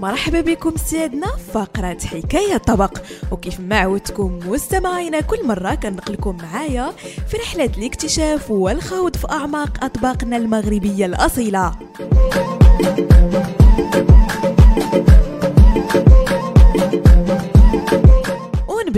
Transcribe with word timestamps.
مرحبا 0.00 0.40
بكم 0.40 0.76
سيادنا 0.76 1.26
فقرة 1.54 1.98
حكاية 2.04 2.56
طبق. 2.56 2.98
وكيف 3.32 3.60
ما 3.60 3.76
عودتكم 3.78 4.38
مستمعينا 4.46 5.20
كل 5.20 5.46
مرة 5.46 5.74
كنقلكم 5.74 6.36
معايا 6.36 6.92
في 7.28 7.36
رحلة 7.36 7.70
الاكتشاف 7.78 8.50
والخوض 8.50 9.16
في 9.16 9.30
أعماق 9.30 9.84
أطباقنا 9.84 10.36
المغربية 10.36 11.06
الأصيلة. 11.06 11.72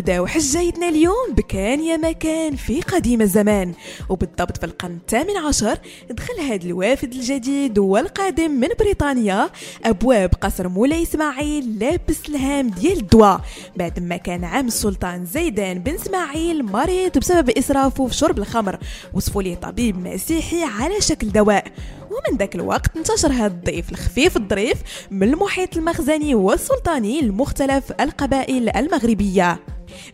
ونبداو 0.00 0.26
حجايتنا 0.26 0.88
اليوم 0.88 1.34
بكان 1.36 1.80
يا 1.84 1.96
مكان 1.96 2.56
في 2.56 2.80
قديم 2.80 3.20
الزمان. 3.20 3.74
وبالضبط 4.08 4.58
في 4.58 4.66
القرن 4.66 4.96
الثامن 4.96 5.36
عشر 5.36 5.78
دخل 6.10 6.40
هذا 6.40 6.64
الوافد 6.64 7.12
الجديد 7.12 7.78
والقادم 7.78 8.50
من 8.50 8.68
بريطانيا 8.78 9.50
أبواب 9.84 10.34
قصر 10.40 10.68
مولاي 10.68 11.02
إسماعيل 11.02 11.78
لابس 11.78 12.28
الهام 12.28 12.68
ديال 12.68 12.98
الدواء. 12.98 13.40
بعد 13.76 14.00
ما 14.00 14.16
كان 14.16 14.44
عم 14.44 14.66
السلطان 14.66 15.26
زيدان 15.26 15.78
بن 15.78 15.94
إسماعيل 15.94 16.64
مريض 16.64 17.18
بسبب 17.18 17.50
إسرافه 17.50 18.06
في 18.06 18.14
شرب 18.14 18.38
الخمر 18.38 18.78
وصفوا 19.14 19.42
ليه 19.42 19.54
طبيب 19.54 20.06
مسيحي 20.06 20.62
على 20.64 21.00
شكل 21.00 21.28
دواء. 21.32 21.64
ومن 22.10 22.38
ذاك 22.38 22.54
الوقت 22.54 22.96
انتشر 22.96 23.32
هذا 23.32 23.46
الضيف 23.46 23.90
الخفيف 23.90 24.36
الظريف 24.36 24.78
من 25.10 25.28
المحيط 25.28 25.76
المخزني 25.76 26.34
والسلطاني 26.34 27.20
لمختلف 27.20 27.92
القبائل 28.00 28.68
المغربية. 28.68 29.60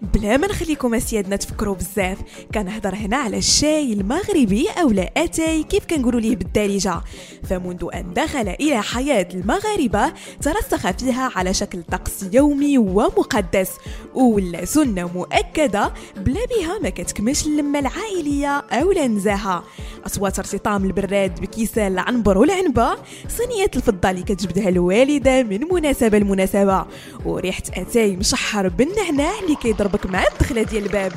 بلا 0.02 0.36
ما 0.36 0.46
نخليكم 0.46 0.94
اسيادنا 0.94 1.36
تفكروا 1.36 1.74
بزاف. 1.74 2.18
كنهضر 2.54 2.94
هنا 2.94 3.16
على 3.16 3.38
الشاي 3.38 3.92
المغربي 3.92 4.68
أو 4.68 4.90
لا 4.90 5.10
أتاي 5.16 5.62
كيف 5.62 5.84
كنقولوا 5.84 6.20
ليه 6.20 6.36
بالدارجة. 6.36 7.00
فمنذ 7.44 7.84
أن 7.94 8.14
دخل 8.14 8.48
إلى 8.48 8.82
حياة 8.82 9.28
المغاربة 9.34 10.12
ترسخ 10.42 10.90
فيها 10.90 11.30
على 11.36 11.54
شكل 11.54 11.82
طقس 11.82 12.24
يومي 12.32 12.78
ومقدس. 12.78 13.70
ولا 14.14 14.64
سنة 14.64 15.10
مؤكدة 15.14 15.92
بلا 16.16 16.40
بها 16.46 16.78
ما 16.82 16.88
كتكملش 16.88 17.46
اللمة 17.46 17.78
العائلية 17.78 18.48
أو 18.56 18.92
النزاهه 18.92 19.64
أصوات 20.06 20.38
ارتطام 20.38 20.84
البراد 20.84 21.40
بكيسان 21.40 21.92
العنبر 21.92 22.38
والعنبة. 22.38 22.96
صينية 23.28 23.70
الفضة 23.76 24.10
اللي 24.10 24.22
كتجبدها 24.22 24.68
الوالدة 24.68 25.42
من 25.42 25.60
مناسبة 25.72 26.18
لمناسبة. 26.18 26.86
وريحة 27.24 27.62
أتاي 27.74 28.16
مشحر 28.16 28.68
بالنعناع 28.68 29.38
اللي 29.44 29.56
كيضربك 29.56 30.06
مع 30.06 30.24
الدخلة 30.32 30.62
ديال 30.62 30.84
الباب. 30.84 31.12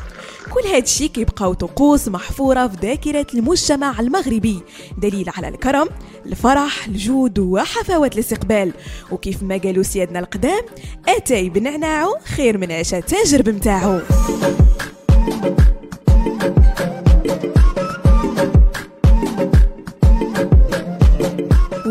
كل 0.54 0.68
هادشي 0.68 1.08
كيبقاو 1.08 1.54
طقوس 1.54 2.08
محفورة 2.08 2.68
في 2.68 2.78
ذاكرة 2.82 3.28
المجتمع 3.34 4.00
المغربي. 4.00 4.60
دليل 4.98 5.30
على 5.38 5.48
الكرم 5.48 5.90
الفرح 6.26 6.88
الجود 6.88 7.40
وحفاوة 7.40 8.12
الاستقبال. 8.14 8.74
وكيف 9.12 9.44
ما 9.44 9.58
قالوا 9.58 9.84
سيادنا 9.84 10.20
القدام 10.20 10.62
أتاي 11.08 11.50
بنعناعو 11.50 12.16
خير 12.36 12.58
من 12.58 12.72
عشا 12.72 13.00
تاجر 13.00 13.42
بمتاعو 13.42 14.00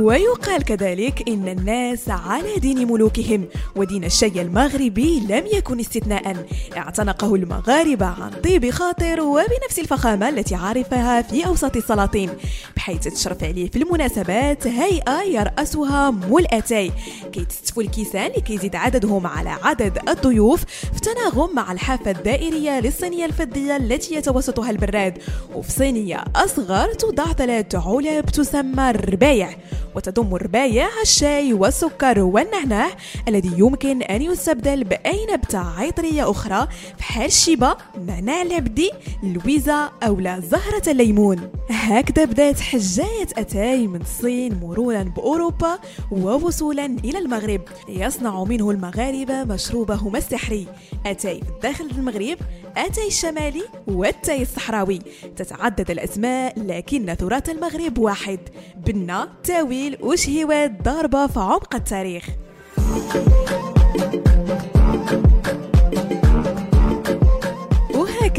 ويقال 0.08 0.62
كذلك 0.64 1.28
إن 1.28 1.48
الناس 1.48 2.08
على 2.08 2.56
دين 2.56 2.92
ملوكهم 2.92 3.48
ودين 3.76 4.04
الشاي 4.04 4.42
المغربي 4.42 5.20
لم 5.20 5.44
يكن 5.52 5.80
استثناء. 5.80 6.46
اعتنقه 6.76 7.34
المغاربة 7.34 8.06
عن 8.06 8.30
طيب 8.44 8.70
خاطر 8.70 9.20
وبنفس 9.20 9.78
الفخامة 9.78 10.28
التي 10.28 10.54
عرفها 10.54 11.22
في 11.22 11.46
أوسط 11.46 11.76
السلاطين 11.76 12.30
بحيث 12.76 13.08
تشرف 13.08 13.44
عليه 13.44 13.70
في 13.70 13.82
المناسبات 13.82 14.66
هيئة 14.66 15.22
يرأسها 15.22 16.10
مول 16.10 16.46
أتاي 16.50 16.92
كي 17.32 17.44
تستفوا 17.44 17.82
الكيسان 17.82 18.30
لكي 18.36 18.54
يزيد 18.54 18.76
عددهم 18.76 19.26
على 19.26 19.50
عدد 19.62 19.98
الضيوف 20.08 20.64
في 20.64 21.00
تناغم 21.00 21.54
مع 21.54 21.72
الحافة 21.72 22.10
الدائرية 22.10 22.80
للصينية 22.80 23.24
الفضية 23.24 23.76
التي 23.76 24.14
يتوسطها 24.14 24.70
البراد. 24.70 25.18
وفي 25.54 25.72
صينية 25.72 26.24
أصغر 26.36 26.92
توضع 26.92 27.32
ثلاث 27.32 27.74
علب 27.74 28.26
تسمى 28.26 28.90
الربايع. 28.90 29.50
وتضم 29.98 30.34
الربايع 30.36 30.88
الشاي 31.02 31.52
والسكر 31.52 32.20
والنعناع 32.20 32.88
الذي 33.28 33.52
يمكن 33.58 34.02
أن 34.02 34.22
يستبدل 34.22 34.84
بأي 34.84 35.26
نبتة 35.32 35.58
عطرية 35.58 36.30
أخرى 36.30 36.68
بحال 36.98 37.26
الشيبة 37.26 37.76
نعناع 38.06 38.42
العبدي 38.42 38.90
اللويزة 39.22 39.90
أو 40.02 40.20
زهرة 40.40 40.90
الليمون. 40.90 41.50
هكذا 41.70 42.24
بدأت 42.24 42.60
حكاية 42.60 43.26
أتاي 43.36 43.86
من 43.86 44.00
الصين 44.00 44.60
مرورا 44.60 45.02
بأوروبا 45.02 45.78
ووصولا 46.10 46.86
إلى 46.86 47.18
المغرب. 47.18 47.60
يصنع 47.88 48.44
منه 48.44 48.70
المغاربة 48.70 49.44
مشروبهم 49.44 50.16
السحري. 50.16 50.66
أتاي 51.06 51.40
في 51.40 51.52
داخل 51.62 51.90
المغرب 51.98 52.36
أتاي 52.76 53.06
الشمالي 53.06 53.62
وأتاي 53.86 54.42
الصحراوي. 54.42 54.98
تتعدد 55.36 55.90
الأسماء 55.90 56.58
لكن 56.58 57.16
تراث 57.18 57.50
المغرب 57.50 57.98
واحد. 57.98 58.38
بنا 58.76 59.28
تاويل 59.44 59.98
وشهوات 60.00 60.82
ضاربة 60.82 61.26
في 61.26 61.40
عمق 61.40 61.74
التاريخ. 61.74 62.24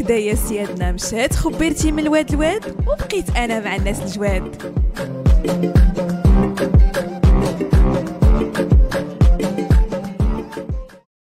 وهكذا 0.00 0.18
يا 0.18 0.34
سيادنا 0.34 0.92
مشات 0.92 1.34
خبرتي 1.34 1.92
من 1.92 1.98
الواد 1.98 2.30
الواد 2.32 2.76
وبقيت 2.88 3.36
أنا 3.36 3.60
مع 3.60 3.76
الناس 3.76 4.00
الجواد. 4.02 4.56